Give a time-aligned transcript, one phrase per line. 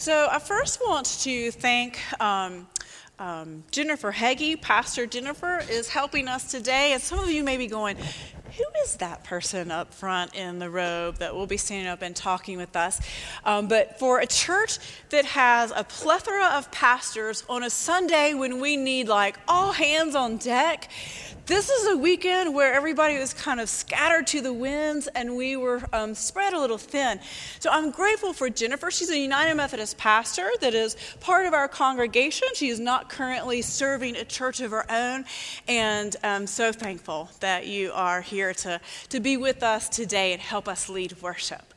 [0.00, 2.68] So I first want to thank um,
[3.18, 4.54] um, Jennifer Heggie.
[4.54, 6.92] Pastor Jennifer is helping us today.
[6.92, 10.70] And some of you may be going, who is that person up front in the
[10.70, 13.00] robe that will be standing up and talking with us?
[13.44, 14.78] Um, but for a church
[15.10, 20.14] that has a plethora of pastors on a Sunday when we need like all hands
[20.14, 20.88] on deck,
[21.48, 25.56] this is a weekend where everybody was kind of scattered to the winds and we
[25.56, 27.18] were um, spread a little thin.
[27.58, 28.90] So I'm grateful for Jennifer.
[28.90, 32.48] She's a United Methodist pastor that is part of our congregation.
[32.54, 35.24] She is not currently serving a church of her own.
[35.66, 38.78] And I'm so thankful that you are here to,
[39.08, 41.72] to be with us today and help us lead worship.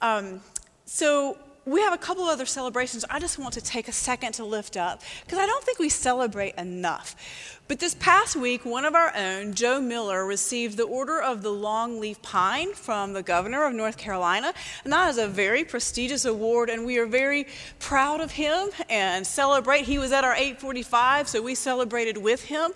[0.00, 0.42] Um,
[0.84, 1.36] so,
[1.68, 4.78] we have a couple other celebrations I just want to take a second to lift
[4.78, 7.57] up because I don't think we celebrate enough.
[7.68, 11.50] But this past week, one of our own, Joe Miller, received the Order of the
[11.50, 14.54] Longleaf Pine from the governor of North Carolina.
[14.84, 17.46] And that is a very prestigious award, and we are very
[17.78, 19.82] proud of him and celebrate.
[19.82, 22.70] He was at our 845, so we celebrated with him.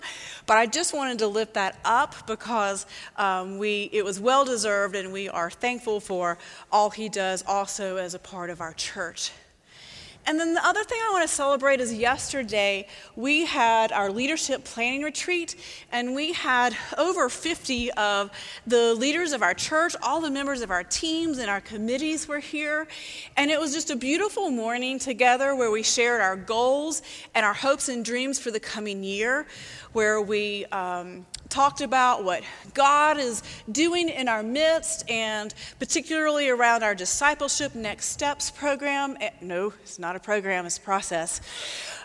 [0.45, 4.95] But I just wanted to lift that up because um, we, it was well deserved,
[4.95, 6.37] and we are thankful for
[6.71, 9.31] all he does also as a part of our church.
[10.25, 14.63] And then the other thing I want to celebrate is yesterday we had our leadership
[14.63, 15.55] planning retreat,
[15.91, 18.31] and we had over 50 of
[18.65, 22.39] the leaders of our church, all the members of our teams and our committees were
[22.39, 22.87] here.
[23.35, 27.01] And it was just a beautiful morning together where we shared our goals
[27.35, 29.45] and our hopes and dreams for the coming year,
[29.91, 32.41] where we um, talked about what
[32.73, 39.15] God is doing in our midst, and particularly around our discipleship next steps program.
[39.21, 41.41] Eh, no, it's not a program, it's a process.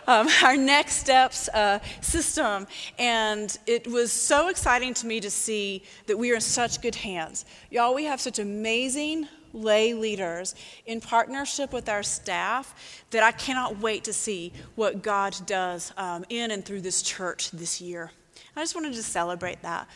[0.05, 2.67] Um, our next steps uh, system.
[2.99, 6.95] And it was so exciting to me to see that we are in such good
[6.95, 7.45] hands.
[7.71, 10.53] Y'all, we have such amazing lay leaders
[10.85, 16.23] in partnership with our staff that I cannot wait to see what God does um,
[16.29, 18.11] in and through this church this year.
[18.55, 19.87] I just wanted to celebrate that.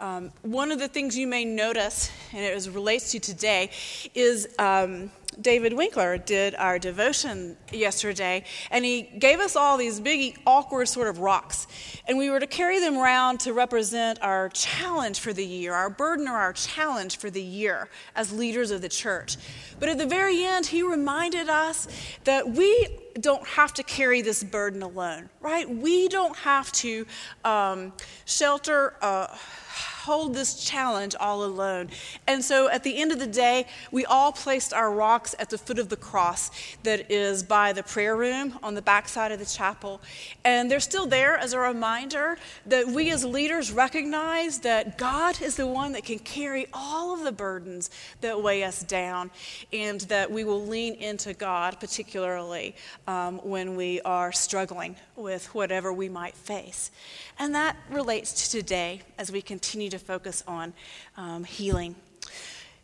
[0.00, 3.70] Um, one of the things you may notice, and it relates to today,
[4.14, 10.40] is um, David Winkler did our devotion yesterday, and he gave us all these big,
[10.44, 11.68] awkward sort of rocks.
[12.08, 15.88] And we were to carry them around to represent our challenge for the year, our
[15.88, 19.36] burden or our challenge for the year as leaders of the church.
[19.78, 21.86] But at the very end, he reminded us
[22.24, 22.88] that we
[23.20, 25.68] don't have to carry this burden alone, right?
[25.68, 27.06] We don't have to
[27.44, 27.92] um,
[28.24, 28.94] shelter.
[29.00, 29.28] Uh,
[30.04, 31.88] hold this challenge all alone.
[32.26, 35.58] And so at the end of the day, we all placed our rocks at the
[35.58, 36.50] foot of the cross
[36.82, 40.00] that is by the prayer room on the backside of the chapel.
[40.44, 42.36] And they're still there as a reminder
[42.66, 47.22] that we as leaders recognize that God is the one that can carry all of
[47.22, 47.90] the burdens
[48.20, 49.30] that weigh us down,
[49.72, 52.74] and that we will lean into God, particularly
[53.06, 56.90] um, when we are struggling with whatever we might face.
[57.38, 60.74] And that relates to today as we continue to focus on
[61.16, 61.94] um, healing.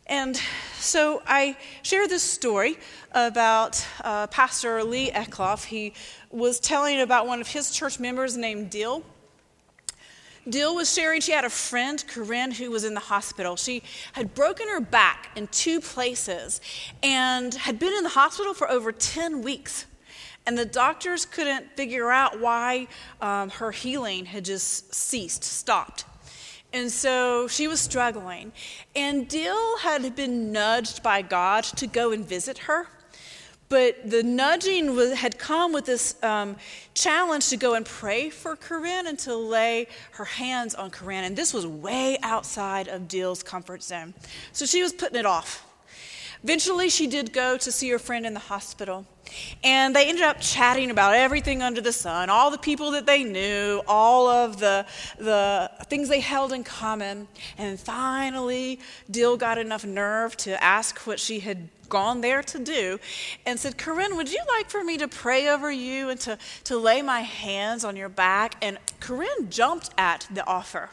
[0.07, 0.39] And
[0.79, 2.77] so I share this story
[3.11, 5.65] about uh, Pastor Lee Eckloff.
[5.65, 5.93] He
[6.31, 9.03] was telling about one of his church members named Dill.
[10.49, 13.55] Dill was sharing she had a friend, Corinne, who was in the hospital.
[13.55, 13.83] She
[14.13, 16.59] had broken her back in two places
[17.03, 19.85] and had been in the hospital for over 10 weeks.
[20.47, 22.87] And the doctors couldn't figure out why
[23.21, 26.05] um, her healing had just ceased, stopped.
[26.71, 28.51] And so she was struggling.
[28.95, 32.87] And Dill had been nudged by God to go and visit her.
[33.69, 36.55] But the nudging was, had come with this um,
[36.95, 41.23] challenge to go and pray for Corinne and to lay her hands on Corinne.
[41.23, 44.15] And this was way outside of Dill's comfort zone.
[44.53, 45.68] So she was putting it off.
[46.43, 49.05] Eventually, she did go to see her friend in the hospital.
[49.63, 53.23] And they ended up chatting about everything under the sun, all the people that they
[53.23, 54.85] knew, all of the,
[55.17, 57.27] the things they held in common.
[57.57, 58.79] And finally,
[59.11, 62.99] Dill got enough nerve to ask what she had gone there to do
[63.45, 66.77] and said, Corinne, would you like for me to pray over you and to, to
[66.77, 68.55] lay my hands on your back?
[68.61, 70.89] And Corinne jumped at the offer.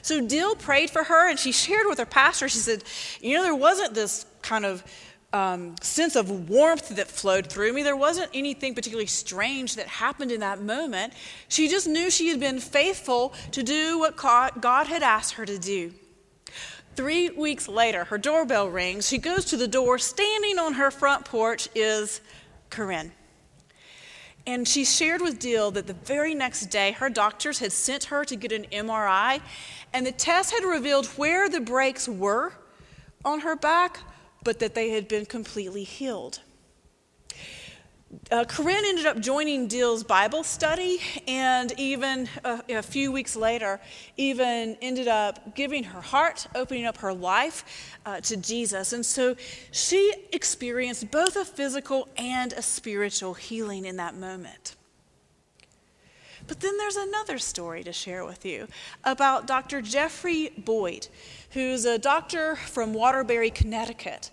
[0.00, 2.48] So Dill prayed for her and she shared with her pastor.
[2.48, 2.82] She said,
[3.20, 4.84] You know, there wasn't this kind of
[5.32, 7.82] um, sense of warmth that flowed through me.
[7.82, 11.14] There wasn't anything particularly strange that happened in that moment.
[11.48, 15.58] She just knew she had been faithful to do what God had asked her to
[15.58, 15.92] do.
[16.94, 19.08] Three weeks later, her doorbell rings.
[19.08, 19.98] She goes to the door.
[19.98, 22.20] Standing on her front porch is
[22.68, 23.12] Corinne.
[24.46, 28.24] And she shared with Dill that the very next day, her doctors had sent her
[28.24, 29.40] to get an MRI,
[29.92, 32.52] and the test had revealed where the breaks were
[33.24, 34.00] on her back,
[34.44, 36.40] but that they had been completely healed.
[38.30, 43.80] uh, Corinne ended up joining Dill's Bible study, and even uh, a few weeks later,
[44.16, 47.64] even ended up giving her heart, opening up her life
[48.04, 48.92] uh, to Jesus.
[48.92, 49.34] And so
[49.70, 54.76] she experienced both a physical and a spiritual healing in that moment.
[56.46, 58.68] But then there's another story to share with you
[59.04, 59.80] about Dr.
[59.80, 61.08] Jeffrey Boyd,
[61.50, 64.30] who's a doctor from Waterbury, Connecticut.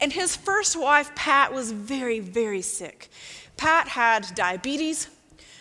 [0.00, 3.10] And his first wife, Pat, was very, very sick.
[3.56, 5.08] Pat had diabetes.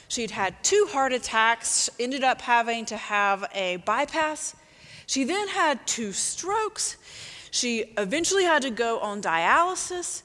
[0.07, 4.55] She'd had two heart attacks, ended up having to have a bypass.
[5.05, 6.97] She then had two strokes.
[7.51, 10.23] She eventually had to go on dialysis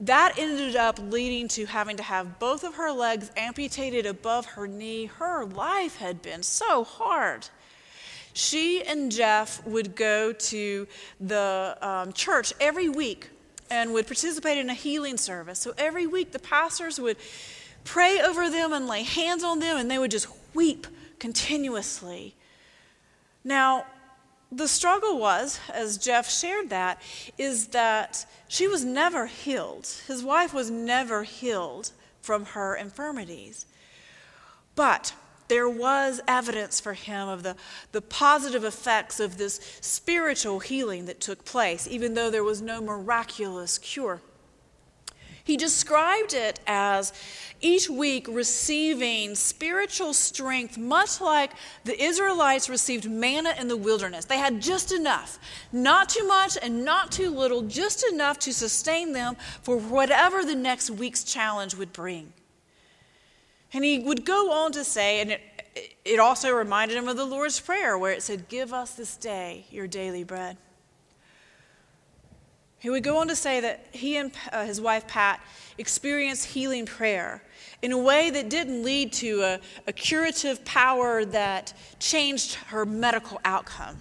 [0.00, 4.66] that ended up leading to having to have both of her legs amputated above her
[4.66, 5.06] knee.
[5.06, 7.48] Her life had been so hard.
[8.32, 10.88] She and Jeff would go to
[11.20, 13.30] the um, church every week
[13.70, 15.58] and would participate in a healing service.
[15.58, 17.16] So every week, the pastors would
[17.84, 20.86] pray over them and lay hands on them, and they would just weep
[21.18, 22.34] continuously.
[23.44, 23.86] Now,
[24.52, 27.00] the struggle was, as Jeff shared that,
[27.38, 29.88] is that she was never healed.
[30.06, 33.64] His wife was never healed from her infirmities.
[34.74, 35.14] But
[35.48, 37.56] there was evidence for him of the,
[37.92, 42.80] the positive effects of this spiritual healing that took place, even though there was no
[42.80, 44.20] miraculous cure.
[45.44, 47.12] He described it as
[47.60, 51.52] each week receiving spiritual strength, much like
[51.84, 54.24] the Israelites received manna in the wilderness.
[54.24, 55.38] They had just enough,
[55.72, 60.56] not too much and not too little, just enough to sustain them for whatever the
[60.56, 62.32] next week's challenge would bring.
[63.72, 65.40] And he would go on to say, and it,
[66.04, 69.64] it also reminded him of the Lord's Prayer, where it said, Give us this day
[69.70, 70.56] your daily bread.
[72.82, 75.40] He would go on to say that he and uh, his wife Pat
[75.78, 77.40] experienced healing prayer
[77.80, 83.40] in a way that didn't lead to a, a curative power that changed her medical
[83.44, 83.98] outcome.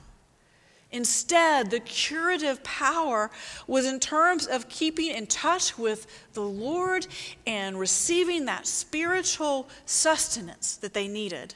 [0.92, 3.30] Instead, the curative power
[3.68, 7.06] was in terms of keeping in touch with the Lord
[7.46, 11.54] and receiving that spiritual sustenance that they needed.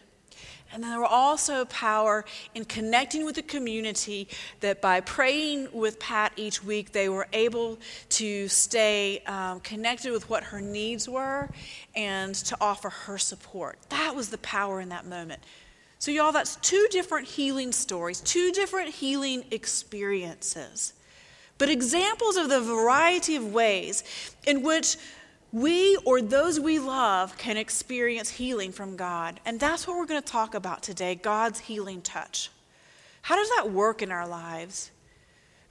[0.76, 4.28] And then there were also power in connecting with the community
[4.60, 7.80] that by praying with Pat each week, they were able
[8.10, 11.50] to stay um, connected with what her needs were
[11.96, 13.80] and to offer her support.
[13.88, 15.42] That was the power in that moment.
[15.98, 20.92] So, y'all, that's two different healing stories, two different healing experiences,
[21.58, 24.04] but examples of the variety of ways
[24.46, 24.98] in which
[25.56, 29.40] we or those we love can experience healing from God.
[29.46, 32.52] And that's what we're going to talk about today God's healing touch.
[33.22, 34.92] How does that work in our lives?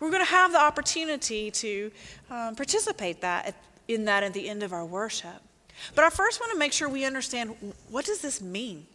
[0.01, 1.91] We're going to have the opportunity to
[2.31, 3.55] um, participate that
[3.87, 5.43] in that at the end of our worship.
[5.95, 7.55] But I first want to make sure we understand
[7.91, 8.87] what does this mean?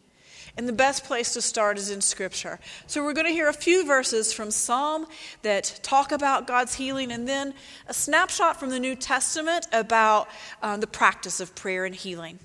[0.60, 2.60] And the best place to start is in Scripture.
[2.86, 5.08] So we're going to hear a few verses from Psalm
[5.42, 7.54] that talk about God's healing, and then
[7.88, 10.28] a snapshot from the New Testament about
[10.62, 12.40] um, the practice of prayer and healing.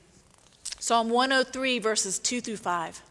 [0.78, 3.02] Psalm 103, verses 2 through 5.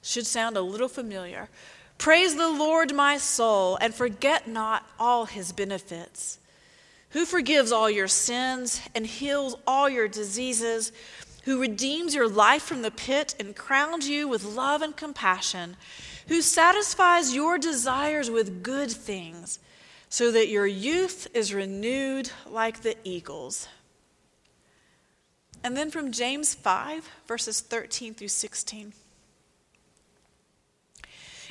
[0.00, 1.50] Should sound a little familiar.
[1.98, 6.38] Praise the Lord, my soul, and forget not all his benefits.
[7.10, 10.90] Who forgives all your sins and heals all your diseases?
[11.46, 15.76] Who redeems your life from the pit and crowns you with love and compassion,
[16.26, 19.60] who satisfies your desires with good things,
[20.08, 23.68] so that your youth is renewed like the eagles.
[25.62, 28.92] And then from James 5, verses 13 through 16.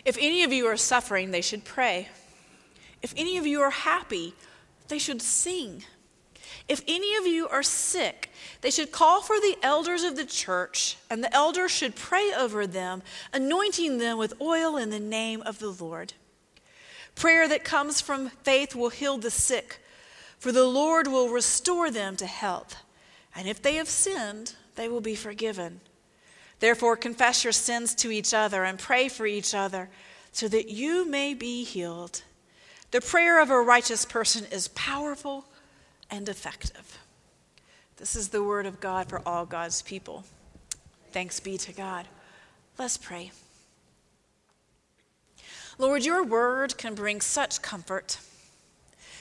[0.04, 2.10] If any of you are suffering, they should pray.
[3.02, 4.34] If any of you are happy,
[4.90, 5.86] they should sing.
[6.68, 8.32] If any of you are sick,
[8.62, 12.66] they should call for the elders of the church, and the elders should pray over
[12.66, 16.14] them, anointing them with oil in the name of the Lord.
[17.14, 19.80] Prayer that comes from faith will heal the sick,
[20.40, 22.76] for the Lord will restore them to health.
[23.36, 25.82] And if they have sinned, they will be forgiven.
[26.60, 29.90] Therefore, confess your sins to each other and pray for each other,
[30.32, 32.24] so that you may be healed.
[32.92, 35.46] The prayer of a righteous person is powerful
[36.10, 37.00] and effective.
[37.98, 40.24] This is the word of God for all God's people.
[41.12, 42.08] Thanks be to God.
[42.78, 43.32] Let's pray.
[45.78, 48.18] Lord, your word can bring such comfort.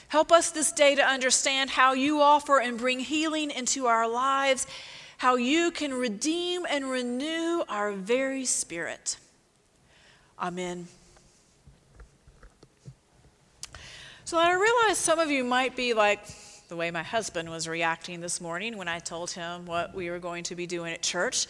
[0.09, 4.67] Help us this day to understand how you offer and bring healing into our lives,
[5.17, 9.17] how you can redeem and renew our very spirit.
[10.39, 10.87] Amen.
[14.25, 16.19] So I realize some of you might be like,
[16.67, 20.19] the way my husband was reacting this morning when I told him what we were
[20.19, 21.45] going to be doing at church,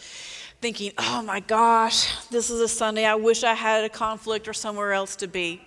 [0.60, 3.06] thinking, oh my gosh, this is a Sunday.
[3.06, 5.62] I wish I had a conflict or somewhere else to be.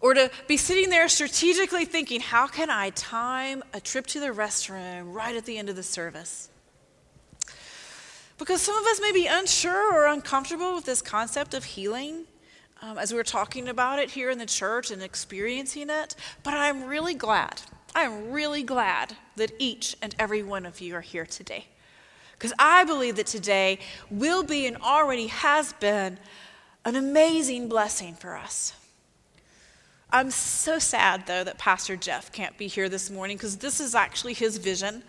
[0.00, 4.28] Or to be sitting there strategically thinking, how can I time a trip to the
[4.28, 6.48] restroom right at the end of the service?
[8.38, 12.24] Because some of us may be unsure or uncomfortable with this concept of healing
[12.82, 16.54] um, as we are talking about it here in the church and experiencing it, but
[16.54, 17.60] I'm really glad.
[17.94, 21.66] I'm really glad that each and every one of you are here today.
[22.32, 26.18] Because I believe that today will be and already has been
[26.84, 28.72] an amazing blessing for us.
[30.12, 33.94] I'm so sad, though, that Pastor Jeff can't be here this morning because this is
[33.94, 35.02] actually his vision.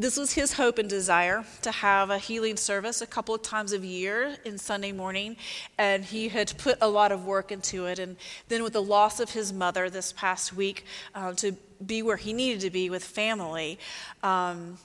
[0.00, 3.74] This was his hope and desire to have a healing service a couple of times
[3.74, 5.36] a year in Sunday morning,
[5.76, 7.98] and he had put a lot of work into it.
[7.98, 8.16] And
[8.48, 11.52] then, with the loss of his mother this past week, uh, to
[11.84, 13.78] be where he needed to be with family,
[14.22, 14.78] um,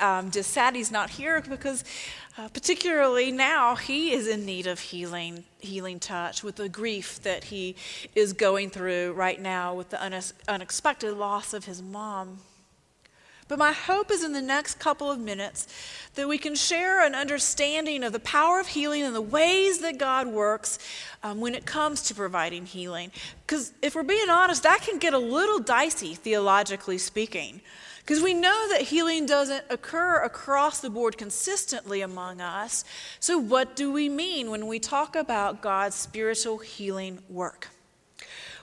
[0.00, 1.82] um, just sad he's not here because,
[2.36, 7.44] uh, particularly now, he is in need of healing, healing touch with the grief that
[7.44, 7.74] he
[8.14, 12.40] is going through right now with the unexpected loss of his mom.
[13.48, 15.66] But my hope is in the next couple of minutes
[16.14, 19.96] that we can share an understanding of the power of healing and the ways that
[19.96, 20.78] God works
[21.22, 23.10] um, when it comes to providing healing.
[23.46, 27.62] Because if we're being honest, that can get a little dicey, theologically speaking.
[28.00, 32.84] Because we know that healing doesn't occur across the board consistently among us.
[33.20, 37.68] So, what do we mean when we talk about God's spiritual healing work?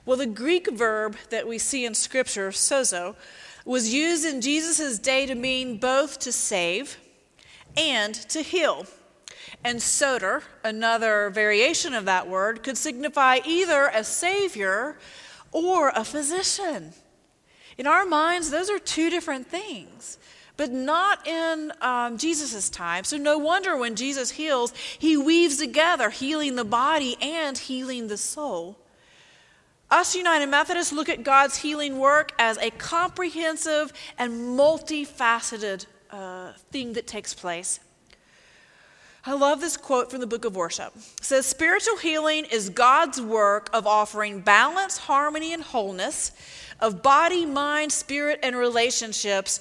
[0.04, 3.16] Well, the Greek verb that we see in Scripture, sozo,
[3.66, 6.98] was used in Jesus' day to mean both to save
[7.76, 8.86] and to heal.
[9.64, 14.98] And soter, another variation of that word, could signify either a savior
[15.52, 16.94] or a physician.
[17.78, 20.20] In our minds, those are two different things,
[20.56, 23.04] but not in um, Jesus' time.
[23.04, 28.18] So, no wonder when Jesus heals, he weaves together healing the body and healing the
[28.18, 28.78] soul.
[29.92, 36.94] Us United Methodists look at God's healing work as a comprehensive and multifaceted uh, thing
[36.94, 37.80] that takes place.
[39.28, 40.96] I love this quote from the book of worship.
[40.96, 46.32] It says, Spiritual healing is God's work of offering balance, harmony, and wholeness
[46.80, 49.60] of body, mind, spirit, and relationships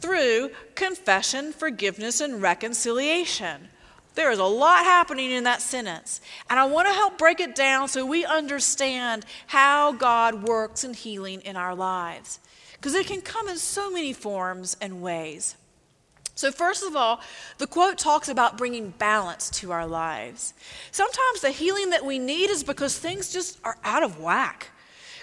[0.00, 3.68] through confession, forgiveness, and reconciliation.
[4.14, 6.20] There is a lot happening in that sentence.
[6.48, 10.94] And I want to help break it down so we understand how God works in
[10.94, 12.38] healing in our lives.
[12.72, 15.56] Because it can come in so many forms and ways.
[16.36, 17.20] So, first of all,
[17.58, 20.52] the quote talks about bringing balance to our lives.
[20.90, 24.70] Sometimes the healing that we need is because things just are out of whack.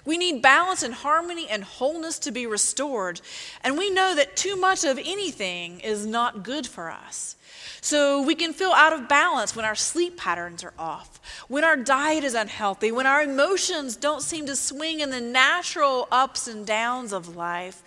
[0.06, 3.22] We need balance and harmony and wholeness to be restored.
[3.64, 7.36] And we know that too much of anything is not good for us.
[7.82, 11.76] So we can feel out of balance when our sleep patterns are off, when our
[11.76, 16.66] diet is unhealthy, when our emotions don't seem to swing in the natural ups and
[16.66, 17.84] downs of life.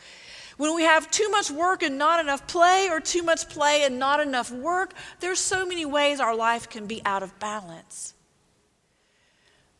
[0.56, 3.98] When we have too much work and not enough play, or too much play and
[3.98, 8.14] not enough work, there's so many ways our life can be out of balance.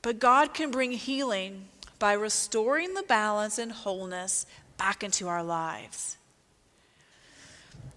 [0.02, 1.68] But God can bring healing
[2.04, 4.44] by restoring the balance and wholeness
[4.76, 6.18] back into our lives.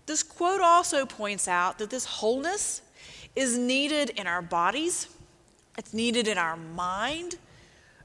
[0.06, 2.82] This quote also points out that this wholeness
[3.36, 5.10] is needed in our bodies,
[5.78, 7.36] it's needed in our mind,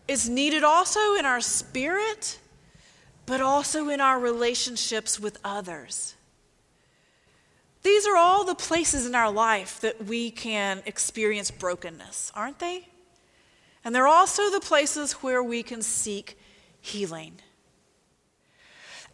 [0.08, 2.40] it's needed also in our spirit,
[3.24, 6.16] but also in our relationships with others.
[7.84, 12.88] These are all the places in our life that we can experience brokenness, aren't they?
[13.84, 16.38] And they're also the places where we can seek
[16.80, 17.34] healing.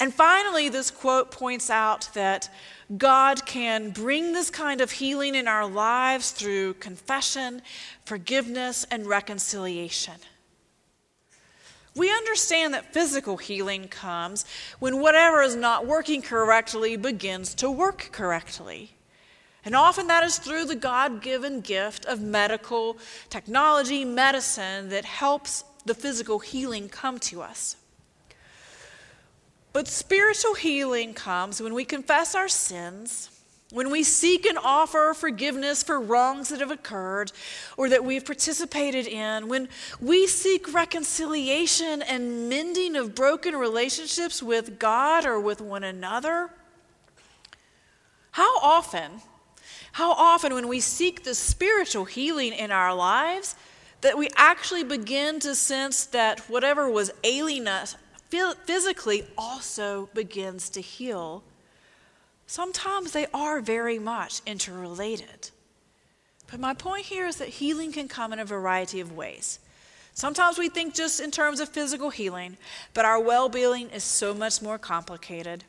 [0.01, 2.49] And finally, this quote points out that
[2.97, 7.63] God can bring this kind of healing in our lives through confession,
[8.05, 10.15] forgiveness, and reconciliation.
[11.97, 14.45] We understand that physical healing comes
[14.79, 18.93] when whatever is not working correctly begins to work correctly.
[19.69, 22.97] And often that is through the God given gift of medical
[23.29, 27.77] technology, medicine that helps the physical healing come to us.
[29.75, 33.29] But spiritual healing comes when we confess our sins,
[33.71, 37.31] when we seek and offer forgiveness for wrongs that have occurred
[37.77, 39.69] or that we've participated in, when
[40.01, 46.49] we seek reconciliation and mending of broken relationships with God or with one another.
[48.31, 49.21] How often
[49.93, 53.57] how often, when we seek the spiritual healing in our lives,
[54.01, 57.97] that we actually begin to sense that whatever was ailing us
[58.65, 61.43] physically also begins to heal,
[62.47, 65.51] sometimes they are very much interrelated.
[66.51, 69.59] But my point here is that healing can come in a variety of ways.
[70.15, 72.57] Sometimes we think just in terms of physical healing,
[72.95, 75.65] but our well being is so much more complicated.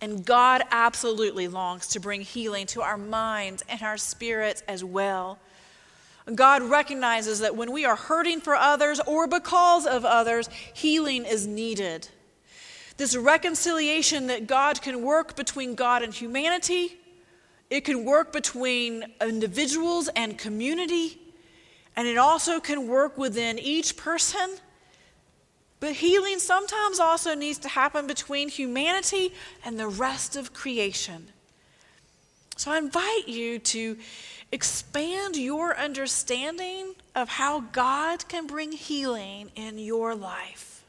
[0.00, 5.38] And God absolutely longs to bring healing to our minds and our spirits as well.
[6.34, 11.46] God recognizes that when we are hurting for others or because of others, healing is
[11.46, 12.08] needed.
[12.96, 16.98] This reconciliation that God can work between God and humanity,
[17.70, 21.20] it can work between individuals and community,
[21.94, 24.56] and it also can work within each person.
[25.78, 29.32] But healing sometimes also needs to happen between humanity
[29.64, 31.28] and the rest of creation.
[32.56, 33.98] So I invite you to
[34.50, 40.84] expand your understanding of how God can bring healing in your life.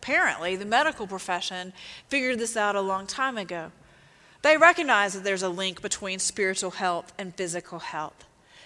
[0.00, 1.72] Apparently, the medical profession
[2.08, 3.72] figured this out a long time ago.
[4.42, 8.24] They recognize that there's a link between spiritual health and physical health.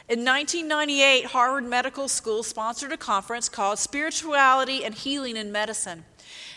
[0.09, 6.04] In 1998, Harvard Medical School sponsored a conference called Spirituality and Healing in Medicine.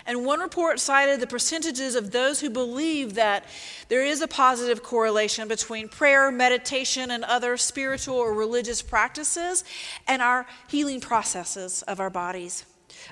[0.08, 3.46] And one report cited the percentages of those who believe that
[3.88, 9.64] there is a positive correlation between prayer, meditation, and other spiritual or religious practices
[10.08, 12.66] and our healing processes of our bodies.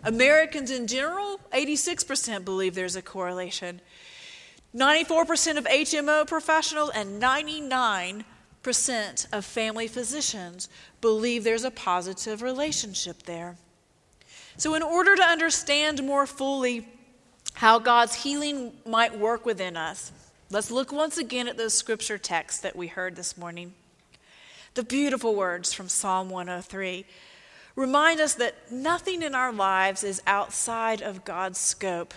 [0.03, 3.81] Americans in general, 86% believe there's a correlation.
[4.75, 8.23] 94% of HMO professionals and 99%
[9.31, 10.69] of family physicians
[11.01, 13.57] believe there's a positive relationship there.
[14.57, 16.87] So, in order to understand more fully
[17.55, 20.11] how God's healing might work within us,
[20.49, 23.73] let's look once again at those scripture texts that we heard this morning.
[24.75, 27.05] The beautiful words from Psalm 103
[27.75, 32.13] remind us that nothing in our lives is outside of God's scope.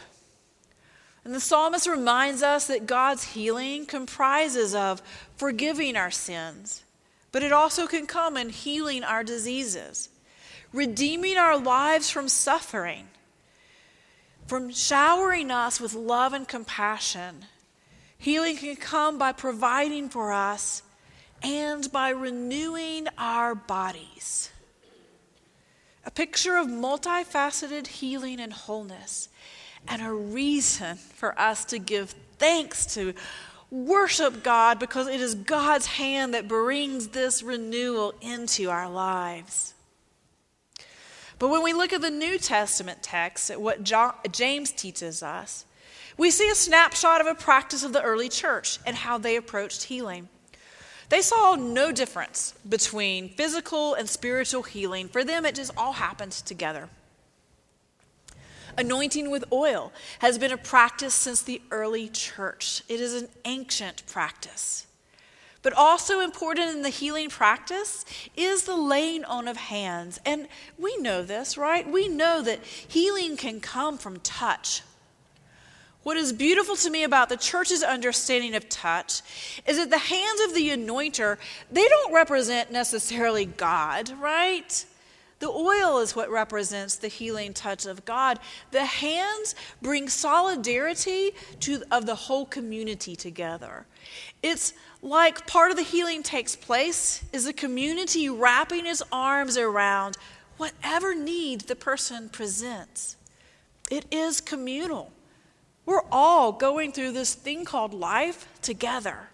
[1.27, 5.03] And the psalmist reminds us that God's healing comprises of
[5.37, 6.85] forgiving our sins,
[7.33, 10.09] but it also can come in healing our diseases
[10.73, 13.09] redeeming our lives from suffering,
[14.47, 17.47] from showering us with love and compassion.
[18.19, 20.85] Healing can come by providing for us
[21.43, 24.53] and by renewing our bodies.
[26.05, 29.29] A picture of multifaceted healing and wholeness,
[29.89, 33.15] and a reason for us to give thanks to
[33.71, 39.75] worship God because it is God's hand that brings this renewal into our lives.
[41.39, 43.83] But when we look at the New Testament text, at what
[44.33, 45.67] James teaches us,
[46.17, 49.85] we see a snapshot of a practice of the early church and how they approached
[49.85, 50.29] healing.
[51.09, 55.09] They saw no difference between physical and spiritual healing.
[55.09, 56.89] For them, it just all happened together.
[58.79, 64.03] Anointing with oil has been a practice since the early church, it is an ancient
[64.07, 64.87] practice.
[65.63, 68.05] But also important in the healing practice
[68.37, 70.21] is the laying on of hands.
[70.25, 70.47] And
[70.79, 71.91] we know this, right?
[71.91, 74.83] We know that healing can come from touch.
[76.05, 79.23] What is beautiful to me about the church's understanding of touch
[79.67, 81.37] is that the hands of the anointer,
[81.73, 84.85] they don't represent necessarily God, right?
[85.39, 88.39] The oil is what represents the healing touch of God.
[88.71, 93.87] The hands bring solidarity to, of the whole community together.
[94.43, 94.73] It's
[95.03, 100.17] like part of the healing takes place is the community wrapping its arms around
[100.57, 103.17] whatever need the person presents.
[103.91, 105.13] It is communal.
[105.85, 109.29] We're all going through this thing called life together.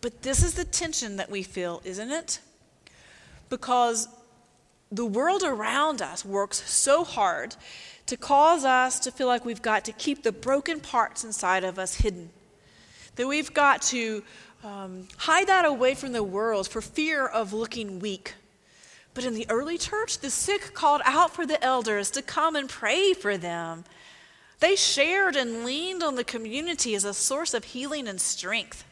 [0.00, 2.38] But this is the tension that we feel, isn't it?
[3.48, 4.08] Because
[4.90, 7.56] the world around us works so hard
[8.06, 11.78] to cause us to feel like we've got to keep the broken parts inside of
[11.78, 12.30] us hidden
[13.16, 14.22] that we've got to
[14.62, 18.34] um, hide that away from the world for fear of looking weak.
[19.14, 22.68] But in the early church, the sick called out for the elders to come and
[22.68, 23.84] pray for them.
[24.60, 28.84] They shared and leaned on the community as a source of healing and strength.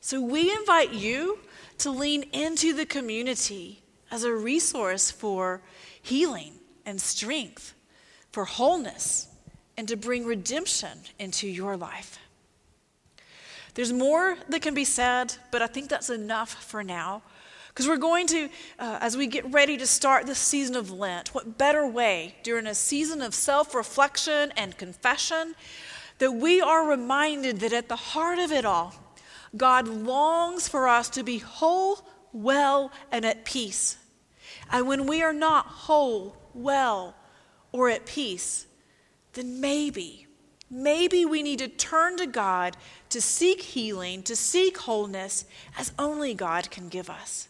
[0.00, 1.38] So we invite you
[1.78, 5.60] to lean into the community as a resource for
[6.00, 6.54] healing
[6.86, 7.74] and strength,
[8.32, 9.28] for wholeness,
[9.76, 12.18] and to bring redemption into your life.
[13.74, 17.22] There's more that can be said, but I think that's enough for now.
[17.68, 18.48] Because we're going to,
[18.80, 22.66] uh, as we get ready to start this season of Lent, what better way during
[22.66, 25.54] a season of self reflection and confession
[26.18, 28.94] that we are reminded that at the heart of it all,
[29.56, 33.96] God longs for us to be whole, well, and at peace.
[34.70, 37.14] And when we are not whole, well,
[37.72, 38.66] or at peace,
[39.34, 40.26] then maybe,
[40.70, 42.76] maybe we need to turn to God
[43.10, 45.44] to seek healing, to seek wholeness,
[45.78, 47.48] as only God can give us.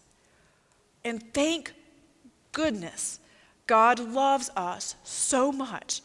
[1.04, 1.72] And thank
[2.52, 3.20] goodness,
[3.66, 6.02] God loves us so much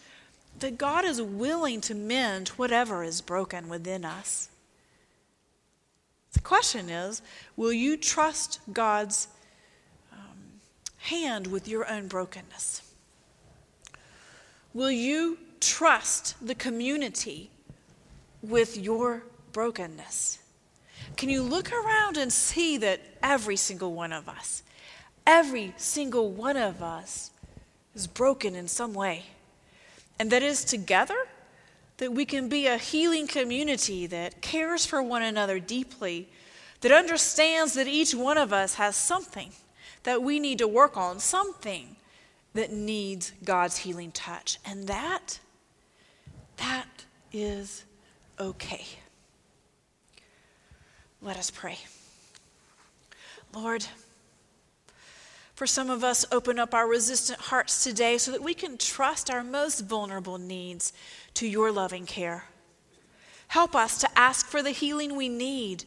[0.60, 4.50] that God is willing to mend whatever is broken within us.
[6.34, 7.22] The question is
[7.56, 9.28] will you trust God's
[10.12, 10.60] um,
[10.98, 12.82] hand with your own brokenness?
[14.74, 17.52] Will you trust the community
[18.41, 20.39] with your brokenness?
[21.15, 24.63] Can you look around and see that every single one of us,
[25.28, 27.32] every single one of us
[27.93, 29.26] is broken in some way?
[30.19, 31.28] And that is together
[32.04, 36.28] that we can be a healing community that cares for one another deeply,
[36.82, 39.54] that understands that each one of us has something
[40.04, 41.96] that we need to work on, something
[42.56, 44.60] that needs God's healing touch.
[44.66, 45.39] And that,
[46.58, 47.86] that is
[48.38, 48.84] okay.
[51.22, 51.78] Let us pray.
[53.54, 53.86] Lord,
[55.56, 59.30] for some of us, open up our resistant hearts today so that we can trust
[59.30, 60.94] our most vulnerable needs
[61.36, 62.46] to your loving care.
[63.50, 65.84] Help us to ask for the healing we need.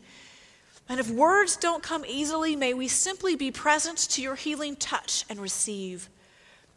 [0.88, 5.24] And if words don't come easily, may we simply be present to your healing touch
[5.28, 6.08] and receive.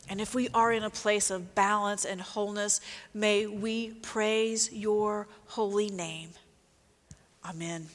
[0.09, 2.81] And if we are in a place of balance and wholeness,
[3.13, 6.31] may we praise your holy name.
[7.45, 7.87] Amen.